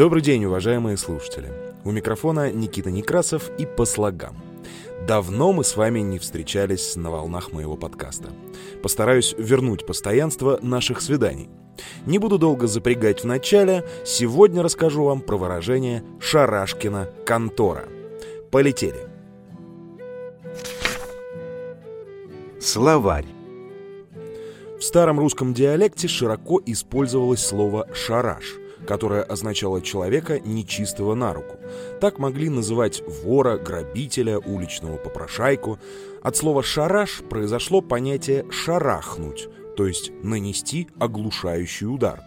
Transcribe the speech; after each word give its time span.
Добрый 0.00 0.22
день, 0.22 0.46
уважаемые 0.46 0.96
слушатели. 0.96 1.52
У 1.84 1.90
микрофона 1.90 2.50
Никита 2.50 2.90
Некрасов 2.90 3.50
и 3.58 3.66
по 3.66 3.84
слогам. 3.84 4.34
Давно 5.06 5.52
мы 5.52 5.62
с 5.62 5.76
вами 5.76 6.00
не 6.00 6.18
встречались 6.18 6.96
на 6.96 7.10
волнах 7.10 7.52
моего 7.52 7.76
подкаста. 7.76 8.30
Постараюсь 8.82 9.34
вернуть 9.36 9.84
постоянство 9.84 10.58
наших 10.62 11.02
свиданий. 11.02 11.50
Не 12.06 12.16
буду 12.16 12.38
долго 12.38 12.66
запрягать 12.66 13.20
в 13.20 13.26
начале, 13.26 13.84
сегодня 14.06 14.62
расскажу 14.62 15.04
вам 15.04 15.20
про 15.20 15.36
выражение 15.36 16.02
«Шарашкина 16.18 17.10
контора». 17.26 17.84
Полетели. 18.50 19.06
Словарь. 22.58 23.26
В 24.78 24.82
старом 24.82 25.20
русском 25.20 25.52
диалекте 25.52 26.08
широко 26.08 26.58
использовалось 26.64 27.44
слово 27.44 27.86
«шараш», 27.92 28.60
которое 28.86 29.22
означало 29.22 29.80
человека 29.80 30.40
нечистого 30.40 31.14
на 31.14 31.32
руку. 31.32 31.56
Так 32.00 32.18
могли 32.18 32.48
называть 32.48 33.02
вора, 33.22 33.56
грабителя, 33.58 34.38
уличного 34.38 34.96
попрошайку. 34.96 35.78
От 36.22 36.36
слова 36.36 36.62
«шараш» 36.62 37.22
произошло 37.28 37.80
понятие 37.80 38.46
«шарахнуть», 38.50 39.48
то 39.76 39.86
есть 39.86 40.12
нанести 40.22 40.88
оглушающий 40.98 41.86
удар. 41.86 42.20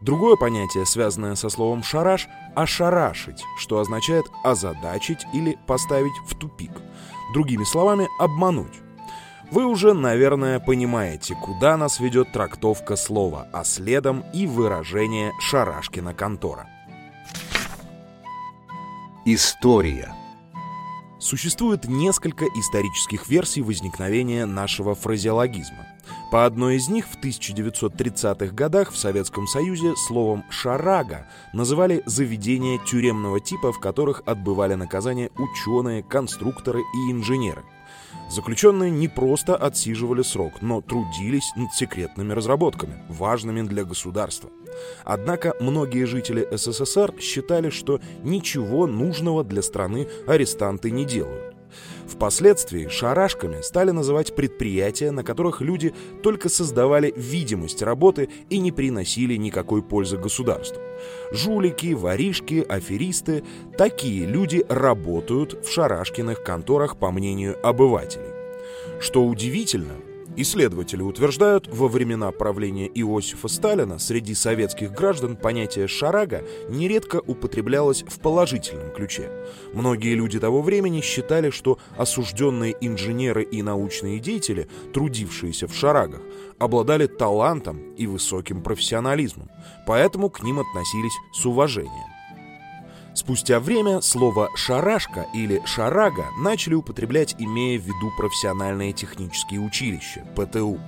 Другое 0.00 0.36
понятие, 0.36 0.86
связанное 0.86 1.34
со 1.34 1.50
словом 1.50 1.82
«шараш»— 1.82 2.26
«ошарашить», 2.54 3.44
что 3.58 3.78
означает 3.78 4.24
«озадачить» 4.44 5.26
или 5.34 5.58
«поставить 5.66 6.12
в 6.26 6.34
тупик». 6.38 6.72
Другими 7.34 7.64
словами, 7.64 8.08
«обмануть». 8.18 8.80
Вы 9.50 9.66
уже, 9.66 9.94
наверное, 9.94 10.60
понимаете, 10.60 11.34
куда 11.34 11.76
нас 11.76 11.98
ведет 11.98 12.30
трактовка 12.30 12.94
слова, 12.94 13.48
а 13.52 13.64
следом 13.64 14.24
и 14.32 14.46
выражение 14.46 15.32
«Шарашкина 15.40 16.14
контора». 16.14 16.68
История. 19.24 20.14
Существует 21.18 21.86
несколько 21.86 22.46
исторических 22.46 23.28
версий 23.28 23.60
возникновения 23.60 24.46
нашего 24.46 24.94
фразеологизма. 24.94 25.89
По 26.30 26.46
одной 26.46 26.76
из 26.76 26.88
них 26.88 27.06
в 27.06 27.18
1930-х 27.18 28.54
годах 28.54 28.92
в 28.92 28.96
Советском 28.96 29.46
Союзе 29.46 29.94
словом 29.96 30.44
«шарага» 30.48 31.26
называли 31.52 32.02
заведения 32.06 32.78
тюремного 32.78 33.40
типа, 33.40 33.72
в 33.72 33.80
которых 33.80 34.22
отбывали 34.26 34.74
наказание 34.74 35.30
ученые, 35.36 36.02
конструкторы 36.02 36.80
и 36.80 37.12
инженеры– 37.12 37.62
Заключенные 38.30 38.90
не 38.92 39.08
просто 39.08 39.56
отсиживали 39.56 40.22
срок, 40.22 40.62
но 40.62 40.80
трудились 40.80 41.50
над 41.56 41.72
секретными 41.72 42.32
разработками, 42.32 43.02
важными 43.08 43.62
для 43.62 43.84
государства. 43.84 44.50
Однако 45.04 45.54
многие 45.60 46.04
жители 46.04 46.46
СССР 46.52 47.14
считали, 47.20 47.70
что 47.70 48.00
ничего 48.22 48.86
нужного 48.86 49.42
для 49.42 49.62
страны 49.62 50.08
арестанты 50.28 50.92
не 50.92 51.04
делают. 51.04 51.59
Впоследствии 52.10 52.88
шарашками 52.88 53.62
стали 53.62 53.92
называть 53.92 54.34
предприятия, 54.34 55.12
на 55.12 55.22
которых 55.22 55.60
люди 55.60 55.94
только 56.22 56.48
создавали 56.48 57.14
видимость 57.16 57.82
работы 57.82 58.28
и 58.50 58.58
не 58.58 58.72
приносили 58.72 59.36
никакой 59.36 59.80
пользы 59.80 60.18
государству. 60.18 60.82
Жулики, 61.30 61.94
воришки, 61.94 62.66
аферисты– 62.68 63.44
такие 63.78 64.26
люди 64.26 64.66
работают 64.68 65.64
в 65.64 65.70
шарашкиных 65.70 66.42
конторах, 66.42 66.98
по 66.98 67.12
мнению 67.12 67.56
обывателей. 67.64 68.34
Что 69.00 69.24
удивительно– 69.24 69.94
Исследователи 70.36 71.02
утверждают, 71.02 71.68
во 71.68 71.88
времена 71.88 72.30
правления 72.30 72.86
Иосифа 72.86 73.48
Сталина 73.48 73.98
среди 73.98 74.34
советских 74.34 74.92
граждан 74.92 75.36
понятие 75.36 75.88
«шарага» 75.88 76.44
нередко 76.68 77.16
употреблялось 77.16 78.04
в 78.06 78.20
положительном 78.20 78.92
ключе. 78.92 79.30
Многие 79.74 80.14
люди 80.14 80.38
того 80.38 80.62
времени 80.62 81.00
считали, 81.00 81.50
что 81.50 81.78
осужденные 81.96 82.76
инженеры 82.80 83.42
и 83.42 83.60
научные 83.62 84.20
деятели, 84.20 84.68
трудившиеся 84.94 85.66
в 85.66 85.74
шарагах, 85.74 86.20
обладали 86.58 87.06
талантом 87.06 87.92
и 87.94 88.06
высоким 88.06 88.62
профессионализмом, 88.62 89.50
поэтому 89.86 90.30
к 90.30 90.42
ним 90.42 90.60
относились 90.60 91.14
с 91.32 91.44
уважением. 91.44 92.19
Спустя 93.12 93.58
время 93.58 94.00
слово 94.00 94.50
«шарашка» 94.54 95.26
или 95.34 95.60
«шарага» 95.64 96.26
начали 96.38 96.74
употреблять, 96.74 97.34
имея 97.38 97.78
в 97.78 97.82
виду 97.82 98.12
профессиональные 98.16 98.92
технические 98.92 99.60
училища, 99.60 100.24
ПТУ. 100.36 100.78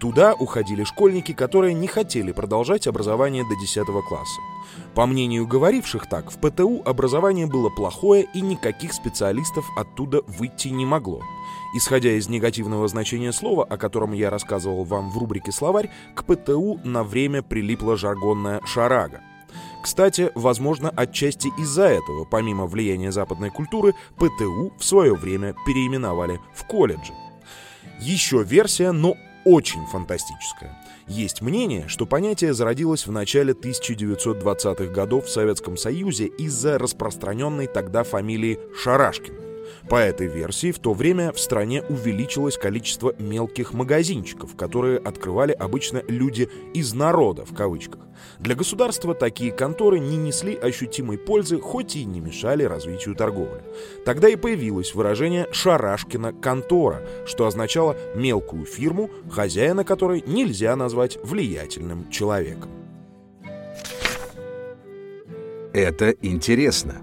Туда 0.00 0.32
уходили 0.32 0.82
школьники, 0.84 1.32
которые 1.32 1.74
не 1.74 1.86
хотели 1.86 2.32
продолжать 2.32 2.86
образование 2.86 3.44
до 3.44 3.54
10 3.60 3.84
класса. 4.08 4.40
По 4.94 5.04
мнению 5.04 5.46
говоривших 5.46 6.08
так, 6.08 6.30
в 6.30 6.38
ПТУ 6.38 6.80
образование 6.86 7.46
было 7.46 7.68
плохое 7.68 8.26
и 8.32 8.40
никаких 8.40 8.94
специалистов 8.94 9.66
оттуда 9.76 10.22
выйти 10.26 10.68
не 10.68 10.86
могло. 10.86 11.20
Исходя 11.76 12.12
из 12.12 12.30
негативного 12.30 12.88
значения 12.88 13.32
слова, 13.32 13.64
о 13.64 13.76
котором 13.76 14.12
я 14.12 14.30
рассказывал 14.30 14.84
вам 14.84 15.10
в 15.10 15.18
рубрике 15.18 15.52
«Словарь», 15.52 15.90
к 16.14 16.24
ПТУ 16.24 16.80
на 16.82 17.04
время 17.04 17.42
прилипла 17.42 17.98
жаргонная 17.98 18.62
«шарага». 18.64 19.20
Кстати, 19.82 20.30
возможно, 20.34 20.90
отчасти 20.90 21.48
из-за 21.58 21.84
этого, 21.84 22.24
помимо 22.24 22.66
влияния 22.66 23.12
западной 23.12 23.50
культуры, 23.50 23.94
ПТУ 24.16 24.72
в 24.78 24.84
свое 24.84 25.14
время 25.14 25.54
переименовали 25.66 26.38
в 26.54 26.66
колледжи. 26.66 27.12
Еще 28.00 28.42
версия, 28.42 28.92
но 28.92 29.16
очень 29.44 29.86
фантастическая. 29.86 30.76
Есть 31.08 31.40
мнение, 31.40 31.88
что 31.88 32.06
понятие 32.06 32.54
зародилось 32.54 33.06
в 33.06 33.12
начале 33.12 33.52
1920-х 33.52 34.92
годов 34.92 35.24
в 35.24 35.30
Советском 35.30 35.76
Союзе 35.76 36.26
из-за 36.26 36.78
распространенной 36.78 37.66
тогда 37.66 38.04
фамилии 38.04 38.60
Шарашкин. 38.76 39.49
По 39.88 39.96
этой 39.96 40.26
версии 40.26 40.72
в 40.72 40.78
то 40.78 40.92
время 40.92 41.32
в 41.32 41.40
стране 41.40 41.82
увеличилось 41.88 42.56
количество 42.56 43.14
мелких 43.18 43.72
магазинчиков, 43.72 44.56
которые 44.56 44.98
открывали 44.98 45.52
обычно 45.52 46.02
люди 46.08 46.48
«из 46.74 46.94
народа» 46.94 47.44
в 47.44 47.54
кавычках. 47.54 48.00
Для 48.38 48.54
государства 48.54 49.14
такие 49.14 49.52
конторы 49.52 49.98
не 49.98 50.16
несли 50.16 50.56
ощутимой 50.56 51.18
пользы, 51.18 51.58
хоть 51.58 51.96
и 51.96 52.04
не 52.04 52.20
мешали 52.20 52.64
развитию 52.64 53.14
торговли. 53.14 53.62
Тогда 54.04 54.28
и 54.28 54.36
появилось 54.36 54.94
выражение 54.94 55.48
«шарашкина 55.52 56.32
контора», 56.32 57.02
что 57.26 57.46
означало 57.46 57.96
мелкую 58.14 58.66
фирму, 58.66 59.10
хозяина 59.30 59.84
которой 59.84 60.22
нельзя 60.26 60.76
назвать 60.76 61.18
влиятельным 61.22 62.10
человеком. 62.10 62.70
Это 65.72 66.10
интересно. 66.20 67.02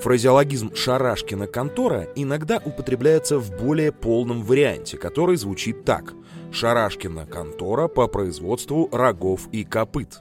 Фразеологизм 0.00 0.74
«шарашкина 0.74 1.46
контора» 1.46 2.08
иногда 2.14 2.56
употребляется 2.64 3.38
в 3.38 3.50
более 3.58 3.92
полном 3.92 4.42
варианте, 4.42 4.96
который 4.96 5.36
звучит 5.36 5.84
так 5.84 6.14
«Шарашкина 6.52 7.26
контора 7.26 7.86
по 7.86 8.06
производству 8.06 8.88
рогов 8.92 9.48
и 9.52 9.62
копыт». 9.62 10.18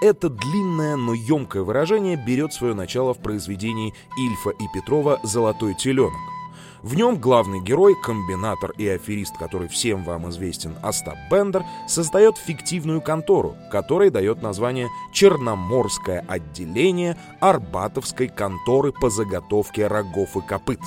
Это 0.00 0.30
длинное, 0.30 0.96
но 0.96 1.12
емкое 1.12 1.62
выражение 1.62 2.16
берет 2.16 2.54
свое 2.54 2.72
начало 2.72 3.12
в 3.12 3.18
произведении 3.18 3.92
Ильфа 4.18 4.50
и 4.50 4.64
Петрова 4.72 5.20
«Золотой 5.24 5.74
теленок». 5.74 6.37
В 6.82 6.94
нем 6.94 7.16
главный 7.18 7.60
герой, 7.60 7.96
комбинатор 8.00 8.72
и 8.78 8.86
аферист, 8.86 9.36
который 9.36 9.66
всем 9.68 10.04
вам 10.04 10.30
известен, 10.30 10.76
Остап 10.82 11.16
Бендер, 11.30 11.64
создает 11.88 12.36
фиктивную 12.36 13.00
контору, 13.00 13.56
которой 13.72 14.10
дает 14.10 14.42
название 14.42 14.88
«Черноморское 15.12 16.24
отделение 16.28 17.16
Арбатовской 17.40 18.28
конторы 18.28 18.92
по 18.92 19.10
заготовке 19.10 19.88
рогов 19.88 20.36
и 20.36 20.40
копыт». 20.40 20.80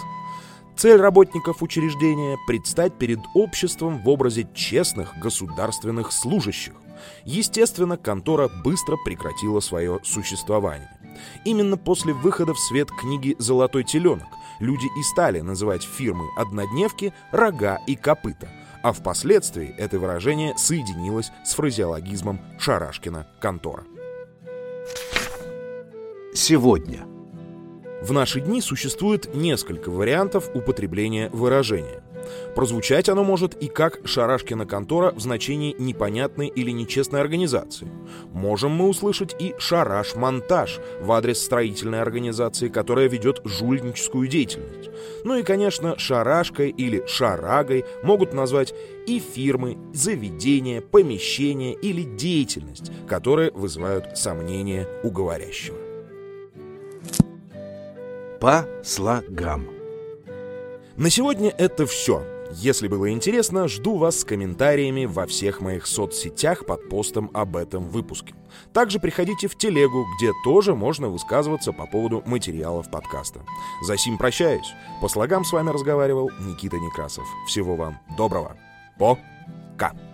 Цель 0.78 1.02
работников 1.02 1.62
учреждения– 1.62 2.38
предстать 2.48 2.98
перед 2.98 3.20
обществом 3.36 4.02
в 4.02 4.08
образе 4.08 4.48
честных 4.54 5.20
государственных 5.20 6.14
служащих. 6.14 6.74
Естественно, 7.26 7.98
контора 7.98 8.50
быстро 8.64 8.98
прекратила 9.04 9.60
свое 9.60 10.00
существование. 10.04 10.90
Именно 11.44 11.76
после 11.76 12.14
выхода 12.14 12.54
в 12.54 12.60
свет 12.60 12.90
книги 12.90 13.36
«Золотой 13.38 13.84
теленок» 13.84 14.28
люди 14.62 14.88
и 14.98 15.04
стали 15.04 15.42
называть 15.42 15.84
фирмы 15.84 16.30
однодневки 16.38 17.14
«рога» 17.32 17.80
и 17.88 17.96
«копыта», 17.96 18.48
а 18.84 18.94
впоследствии 18.94 19.76
это 19.78 20.00
выражение 20.00 20.58
соединилось 20.58 21.32
с 21.44 21.54
фразеологизмом 21.54 22.40
«Шарашкина 22.60 23.28
контора». 23.42 23.84
Сегодня. 26.34 27.06
В 28.02 28.14
наши 28.14 28.40
дни 28.40 28.62
существует 28.62 29.36
несколько 29.36 29.90
вариантов 29.90 30.50
употребления 30.56 31.30
выражения. 31.30 32.02
Прозвучать 32.56 33.10
оно 33.10 33.24
может 33.24 33.56
и 33.56 33.68
как 33.68 34.00
«Шарашкина 34.06 34.66
контора» 34.66 35.12
в 35.12 35.20
значении 35.20 35.76
непонятной 35.78 36.48
или 36.48 36.72
нечестной 36.72 37.22
организации. 37.22 37.88
Можем 38.34 38.72
мы 38.72 38.88
услышать 38.88 39.36
и 39.40 39.56
«Шараш-монтаж» 39.58 40.80
в 41.02 41.12
адрес 41.12 41.42
строительной 41.42 42.02
организации, 42.02 42.68
которая 42.68 43.08
ведет 43.08 43.42
жульническую 43.46 44.28
деятельность. 44.28 44.90
Ну 45.24 45.38
и, 45.38 45.44
конечно, 45.44 45.98
шарашкой 45.98 46.70
или 46.70 47.04
шарагой 47.08 47.86
могут 48.04 48.34
назвать 48.34 48.74
и 49.08 49.20
фирмы, 49.20 49.78
заведения, 49.94 50.82
помещения 50.82 51.74
или 51.74 52.04
деятельность, 52.04 52.92
которые 53.08 53.52
вызывают 53.52 54.18
сомнения 54.18 54.88
у 55.04 55.12
говорящего. 55.12 55.78
По 58.40 58.66
слогам. 58.84 59.81
На 60.98 61.10
сегодня 61.10 61.50
это 61.50 61.86
все. 61.86 62.26
Если 62.54 62.90
было 62.90 63.12
интересно, 63.12 63.70
жду 63.70 63.98
вас 63.98 64.20
с 64.20 64.24
комментариями 64.26 65.06
во 65.06 65.26
всех 65.26 65.62
моих 65.62 65.88
соцсетях 65.88 66.66
под 66.66 66.90
постом 66.90 67.32
об 67.34 67.56
этом 67.56 67.88
выпуске. 67.90 68.36
Также 68.74 69.00
приходите 69.00 69.48
в 69.48 69.58
телегу, 69.58 70.06
где 70.18 70.32
тоже 70.44 70.76
можно 70.76 71.08
высказываться 71.08 71.72
по 71.72 71.86
поводу 71.86 72.22
материалов 72.26 72.92
подкаста. 72.92 73.40
За 73.84 73.96
сим 73.96 74.18
прощаюсь. 74.18 74.74
По 75.02 75.08
слогам 75.08 75.46
с 75.46 75.54
вами 75.54 75.70
разговаривал 75.70 76.30
Никита 76.42 76.78
Некрасов. 76.78 77.26
Всего 77.48 77.78
вам 77.78 77.98
доброго. 78.18 78.58
Пока. 79.00 80.11